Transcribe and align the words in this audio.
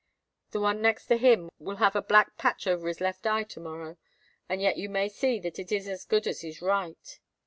The 0.49 0.59
one 0.59 0.81
next 0.81 1.05
to 1.09 1.15
him 1.17 1.51
will 1.59 1.75
have 1.75 1.95
a 1.95 2.01
black 2.01 2.35
patch 2.35 2.65
over 2.65 2.87
his 2.87 3.01
left 3.01 3.27
eye 3.27 3.43
to 3.43 3.59
morrow; 3.59 3.97
and 4.49 4.59
yet 4.59 4.75
you 4.75 4.89
may 4.89 5.07
see 5.07 5.39
that 5.41 5.59
it 5.59 5.71
is 5.71 5.87
as 5.87 6.05
good 6.05 6.25
as 6.25 6.41
his 6.41 6.59
right. 6.59 7.19